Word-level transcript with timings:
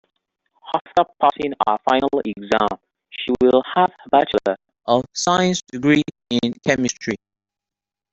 After 0.73 1.03
passing 1.21 1.53
her 1.67 1.77
final 1.87 2.09
exam 2.25 2.69
she 3.11 3.31
will 3.39 3.61
have 3.75 3.91
a 4.03 4.09
bachelor 4.09 4.57
of 4.87 5.05
science 5.13 5.61
degree 5.71 6.01
in 6.43 6.53
chemistry. 6.65 7.17